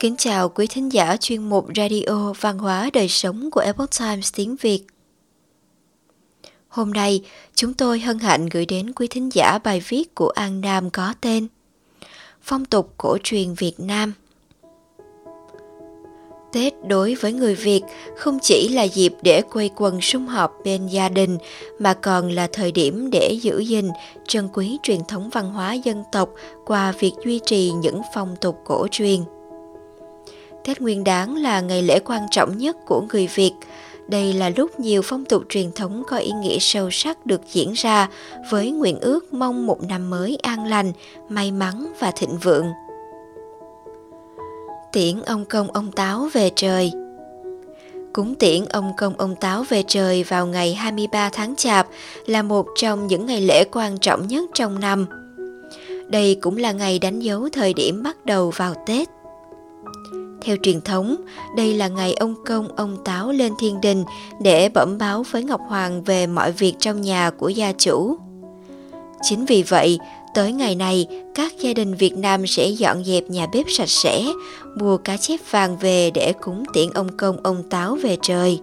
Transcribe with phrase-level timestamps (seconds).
[0.00, 4.32] Kính chào quý thính giả chuyên mục Radio Văn hóa Đời Sống của Epoch Times
[4.34, 4.82] tiếng Việt.
[6.68, 7.24] Hôm nay,
[7.54, 11.14] chúng tôi hân hạnh gửi đến quý thính giả bài viết của An Nam có
[11.20, 11.46] tên
[12.42, 14.12] Phong tục cổ truyền Việt Nam.
[16.52, 17.82] Tết đối với người Việt
[18.16, 21.38] không chỉ là dịp để quây quần sum họp bên gia đình
[21.78, 23.88] mà còn là thời điểm để giữ gìn,
[24.28, 26.30] trân quý truyền thống văn hóa dân tộc
[26.66, 29.20] qua việc duy trì những phong tục cổ truyền.
[30.70, 33.52] Tết Nguyên Đán là ngày lễ quan trọng nhất của người Việt.
[34.08, 37.72] Đây là lúc nhiều phong tục truyền thống có ý nghĩa sâu sắc được diễn
[37.72, 38.08] ra
[38.50, 40.92] với nguyện ước mong một năm mới an lành,
[41.28, 42.66] may mắn và thịnh vượng.
[44.92, 46.92] Tiễn ông công ông táo về trời
[48.12, 51.86] Cúng tiễn ông công ông táo về trời vào ngày 23 tháng Chạp
[52.26, 55.06] là một trong những ngày lễ quan trọng nhất trong năm.
[56.08, 59.08] Đây cũng là ngày đánh dấu thời điểm bắt đầu vào Tết.
[60.42, 61.16] Theo truyền thống,
[61.56, 64.04] đây là ngày ông công ông táo lên thiên đình
[64.42, 68.16] để bẩm báo với Ngọc Hoàng về mọi việc trong nhà của gia chủ.
[69.22, 69.98] Chính vì vậy,
[70.34, 74.24] tới ngày này, các gia đình Việt Nam sẽ dọn dẹp nhà bếp sạch sẽ,
[74.76, 78.60] mua cá chép vàng về để cúng tiễn ông công ông táo về trời.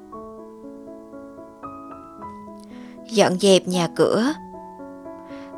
[3.12, 4.34] Dọn dẹp nhà cửa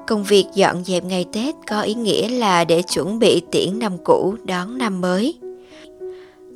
[0.07, 3.97] Công việc dọn dẹp ngày Tết có ý nghĩa là để chuẩn bị tiễn năm
[4.03, 5.39] cũ đón năm mới.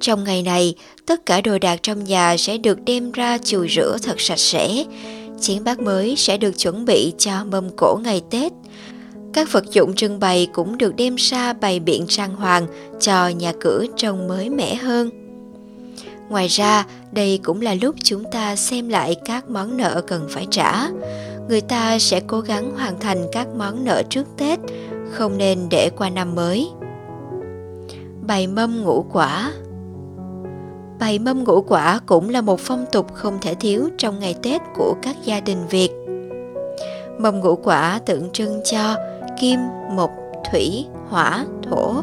[0.04, 3.98] Trong ngày này, tất cả đồ đạc trong nhà sẽ được đem ra chùi rửa
[4.04, 4.84] thật sạch sẽ.
[5.42, 8.52] Chén bát mới sẽ được chuẩn bị cho mâm cổ ngày Tết.
[9.34, 12.68] Các vật dụng trưng bày cũng được đem ra bày biện trang hoàng
[13.00, 15.10] cho nhà cửa trông mới mẻ hơn.
[16.30, 20.48] Ngoài ra, đây cũng là lúc chúng ta xem lại các món nợ cần phải
[20.52, 20.88] trả.
[21.50, 24.60] Người ta sẽ cố gắng hoàn thành các món nợ trước Tết,
[25.12, 26.70] không nên để qua năm mới.
[28.28, 29.52] Bày mâm ngũ quả
[31.04, 34.62] Bày mâm ngũ quả cũng là một phong tục không thể thiếu trong ngày Tết
[34.76, 35.90] của các gia đình Việt.
[37.18, 38.96] Mâm ngũ quả tượng trưng cho
[39.40, 39.60] kim,
[39.90, 40.12] mộc,
[40.52, 41.94] thủy, hỏa, thổ,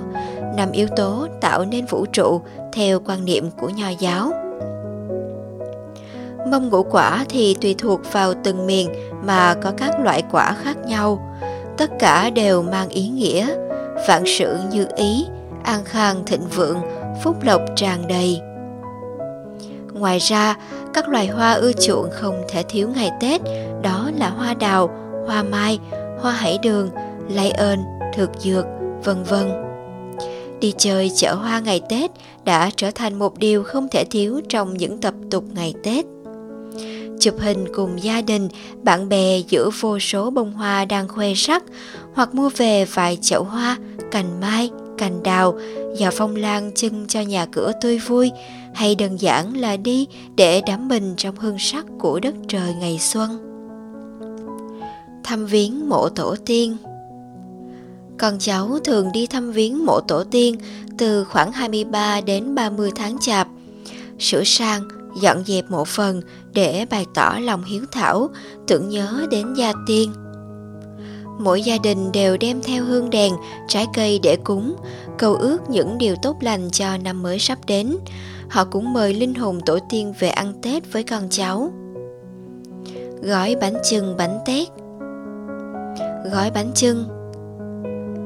[0.56, 2.40] năm yếu tố tạo nên vũ trụ
[2.72, 4.32] theo quan niệm của nho giáo.
[6.46, 8.90] Mâm ngũ quả thì tùy thuộc vào từng miền
[9.24, 11.36] mà có các loại quả khác nhau.
[11.76, 13.56] Tất cả đều mang ý nghĩa,
[14.08, 15.26] vạn sự như ý,
[15.64, 16.80] an khang thịnh vượng,
[17.22, 18.40] phúc lộc tràn đầy.
[20.00, 20.54] Ngoài ra,
[20.94, 23.40] các loài hoa ưa chuộng không thể thiếu ngày Tết,
[23.82, 24.90] đó là hoa đào,
[25.26, 25.78] hoa mai,
[26.20, 26.90] hoa hải đường,
[27.28, 27.78] lay ơn,
[28.16, 28.64] thực dược,
[29.04, 29.50] vân vân.
[30.60, 32.10] Đi chơi chợ hoa ngày Tết
[32.44, 36.04] đã trở thành một điều không thể thiếu trong những tập tục ngày Tết.
[37.20, 38.48] Chụp hình cùng gia đình,
[38.82, 41.64] bạn bè giữa vô số bông hoa đang khoe sắc,
[42.14, 43.76] hoặc mua về vài chậu hoa,
[44.10, 45.58] cành mai, cành đào,
[45.98, 48.30] và phong lan trưng cho nhà cửa tươi vui,
[48.74, 52.98] hay đơn giản là đi để đắm mình trong hương sắc của đất trời ngày
[52.98, 53.46] xuân.
[55.24, 56.76] Thăm viếng mộ tổ tiên
[58.18, 60.56] Con cháu thường đi thăm viếng mộ tổ tiên
[60.98, 63.48] từ khoảng 23 đến 30 tháng chạp,
[64.18, 64.82] sửa sang,
[65.20, 68.30] dọn dẹp mộ phần để bày tỏ lòng hiếu thảo,
[68.66, 70.12] tưởng nhớ đến gia tiên.
[71.38, 73.34] Mỗi gia đình đều đem theo hương đèn,
[73.68, 74.76] trái cây để cúng,
[75.18, 77.96] cầu ước những điều tốt lành cho năm mới sắp đến.
[78.50, 81.72] Họ cũng mời linh hồn tổ tiên về ăn Tết với con cháu.
[83.22, 84.68] Gói bánh chưng, bánh tét
[86.32, 87.04] Gói bánh chưng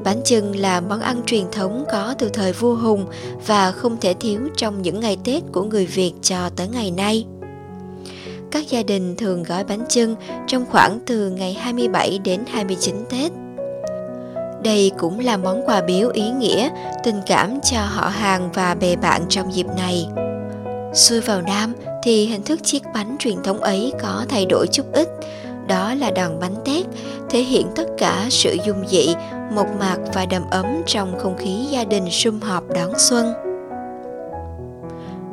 [0.05, 3.07] Bánh chưng là món ăn truyền thống có từ thời vua Hùng
[3.47, 7.27] và không thể thiếu trong những ngày Tết của người Việt cho tới ngày nay.
[8.51, 10.15] Các gia đình thường gói bánh chưng
[10.47, 13.33] trong khoảng từ ngày 27 đến 29 Tết.
[14.65, 16.69] Đây cũng là món quà biếu ý nghĩa,
[17.03, 20.09] tình cảm cho họ hàng và bè bạn trong dịp này.
[20.95, 24.85] Xuôi vào Nam thì hình thức chiếc bánh truyền thống ấy có thay đổi chút
[24.93, 25.09] ít,
[25.69, 26.87] đó là đòn bánh tét,
[27.31, 29.15] thể hiện tất cả sự dung dị,
[29.53, 33.33] mộc mạc và đầm ấm trong không khí gia đình sum họp đón xuân.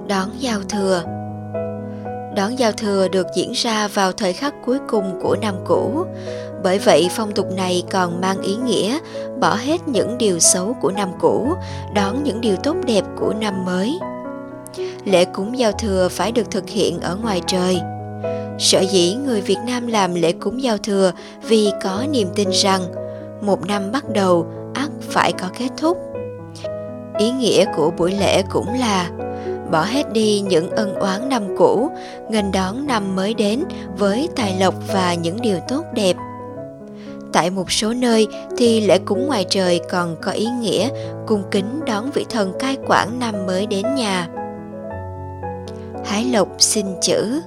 [0.07, 1.03] Đón giao thừa
[2.35, 6.05] Đón giao thừa được diễn ra vào thời khắc cuối cùng của năm cũ.
[6.63, 8.99] Bởi vậy phong tục này còn mang ý nghĩa
[9.39, 11.53] bỏ hết những điều xấu của năm cũ,
[11.95, 13.99] đón những điều tốt đẹp của năm mới.
[15.05, 17.81] Lễ cúng giao thừa phải được thực hiện ở ngoài trời.
[18.59, 21.11] Sở dĩ người Việt Nam làm lễ cúng giao thừa
[21.41, 22.81] vì có niềm tin rằng
[23.41, 25.97] một năm bắt đầu ắt phải có kết thúc.
[27.17, 29.09] Ý nghĩa của buổi lễ cũng là
[29.71, 31.91] bỏ hết đi những ân oán năm cũ,
[32.29, 33.63] nghênh đón năm mới đến
[33.97, 36.15] với tài lộc và những điều tốt đẹp.
[37.33, 38.27] Tại một số nơi
[38.57, 40.89] thì lễ cúng ngoài trời còn có ý nghĩa
[41.27, 44.27] cung kính đón vị thần cai quản năm mới đến nhà.
[46.05, 47.41] Hái lộc xin chữ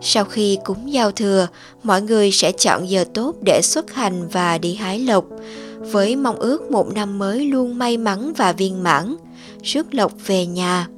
[0.00, 1.48] Sau khi cúng giao thừa,
[1.82, 5.24] mọi người sẽ chọn giờ tốt để xuất hành và đi hái lộc,
[5.80, 9.16] với mong ước một năm mới luôn may mắn và viên mãn,
[9.62, 10.88] rước lộc về nhà.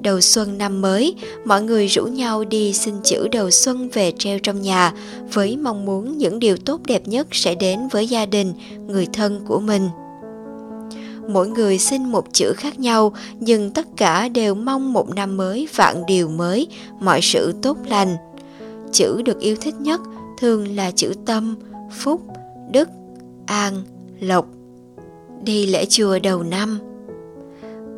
[0.00, 1.14] Đầu xuân năm mới,
[1.44, 4.92] mọi người rủ nhau đi xin chữ đầu xuân về treo trong nhà
[5.32, 8.52] với mong muốn những điều tốt đẹp nhất sẽ đến với gia đình,
[8.86, 9.88] người thân của mình.
[11.28, 15.68] Mỗi người xin một chữ khác nhau, nhưng tất cả đều mong một năm mới
[15.74, 16.66] vạn điều mới,
[17.00, 18.16] mọi sự tốt lành.
[18.92, 20.00] Chữ được yêu thích nhất
[20.38, 21.56] thường là chữ tâm,
[21.98, 22.20] phúc,
[22.72, 22.88] đức,
[23.46, 23.82] an,
[24.20, 24.46] lộc.
[25.42, 26.78] Đi lễ chùa đầu năm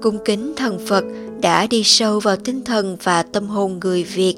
[0.03, 1.05] Cung kính thần Phật
[1.41, 4.35] đã đi sâu vào tinh thần và tâm hồn người Việt.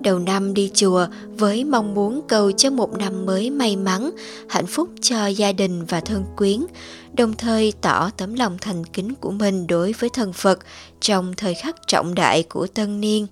[0.00, 1.06] Đầu năm đi chùa
[1.38, 4.10] với mong muốn cầu cho một năm mới may mắn,
[4.48, 6.60] hạnh phúc cho gia đình và thân quyến,
[7.16, 10.58] đồng thời tỏ tấm lòng thành kính của mình đối với thần Phật
[11.00, 13.26] trong thời khắc trọng đại của tân niên.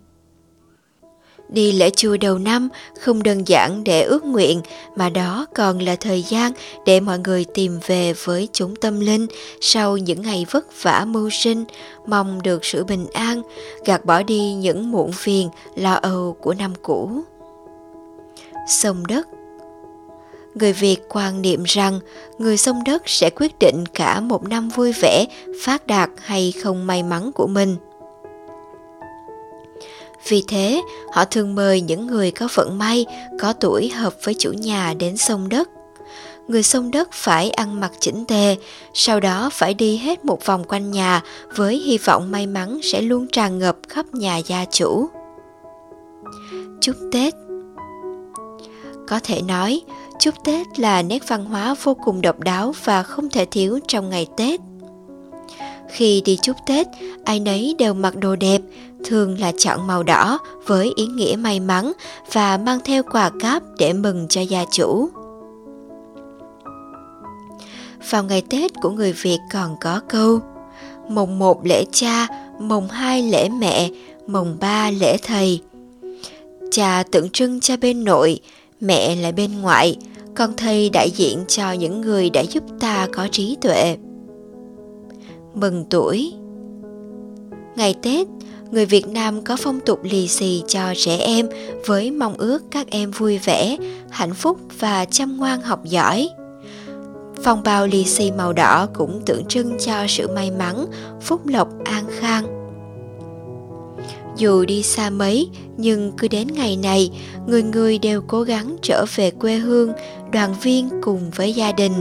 [1.48, 2.68] Đi lễ chùa đầu năm
[3.00, 4.60] không đơn giản để ước nguyện
[4.96, 6.52] mà đó còn là thời gian
[6.86, 9.26] để mọi người tìm về với chúng tâm linh
[9.60, 11.64] sau những ngày vất vả mưu sinh,
[12.06, 13.42] mong được sự bình an,
[13.84, 17.10] gạt bỏ đi những muộn phiền, lo âu của năm cũ.
[18.68, 19.28] Sông đất
[20.54, 22.00] Người Việt quan niệm rằng
[22.38, 25.26] người sông đất sẽ quyết định cả một năm vui vẻ,
[25.64, 27.76] phát đạt hay không may mắn của mình–
[30.28, 30.82] vì thế,
[31.12, 33.06] họ thường mời những người có vận may,
[33.40, 35.68] có tuổi hợp với chủ nhà đến sông đất.
[36.48, 38.56] Người sông đất phải ăn mặc chỉnh tề,
[38.94, 41.22] sau đó phải đi hết một vòng quanh nhà
[41.56, 45.08] với hy vọng may mắn sẽ luôn tràn ngập khắp nhà gia chủ.
[46.80, 47.34] Chúc Tết
[49.08, 49.82] Có thể nói,
[50.18, 54.10] chúc Tết là nét văn hóa vô cùng độc đáo và không thể thiếu trong
[54.10, 54.60] ngày Tết.
[55.88, 56.86] Khi đi chúc Tết,
[57.24, 58.60] ai nấy đều mặc đồ đẹp,
[59.04, 61.92] thường là chọn màu đỏ với ý nghĩa may mắn
[62.32, 65.08] và mang theo quà cáp để mừng cho gia chủ.
[68.10, 70.40] Vào ngày Tết của người Việt còn có câu
[71.08, 72.28] Mồng một lễ cha,
[72.60, 73.90] mồng hai lễ mẹ,
[74.26, 75.60] mồng ba lễ thầy.
[76.70, 78.40] Cha tượng trưng cho bên nội,
[78.80, 79.96] mẹ là bên ngoại,
[80.34, 83.96] còn thầy đại diện cho những người đã giúp ta có trí tuệ.
[85.54, 86.32] Mừng tuổi
[87.76, 88.26] Ngày Tết,
[88.70, 91.48] người Việt Nam có phong tục lì xì cho trẻ em
[91.86, 93.76] với mong ước các em vui vẻ,
[94.10, 96.28] hạnh phúc và chăm ngoan học giỏi.
[97.42, 100.86] Phong bao lì xì màu đỏ cũng tượng trưng cho sự may mắn,
[101.20, 102.44] phúc lộc an khang.
[104.36, 107.10] Dù đi xa mấy, nhưng cứ đến ngày này,
[107.46, 109.92] người người đều cố gắng trở về quê hương,
[110.32, 111.92] đoàn viên cùng với gia đình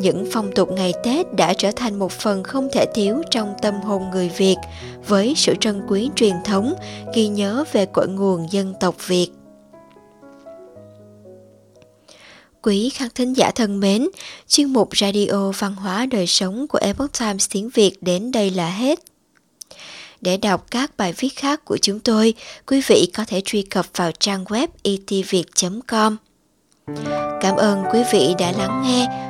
[0.00, 3.80] những phong tục ngày Tết đã trở thành một phần không thể thiếu trong tâm
[3.80, 4.56] hồn người Việt
[5.06, 6.74] với sự trân quý truyền thống,
[7.14, 9.28] ghi nhớ về cội nguồn dân tộc Việt.
[12.62, 14.08] Quý khán thính giả thân mến,
[14.48, 18.70] chuyên mục Radio Văn hóa Đời Sống của Epoch Times tiếng Việt đến đây là
[18.70, 18.98] hết.
[20.20, 22.34] Để đọc các bài viết khác của chúng tôi,
[22.66, 26.16] quý vị có thể truy cập vào trang web e itviet.com.
[27.40, 29.29] Cảm ơn quý vị đã lắng nghe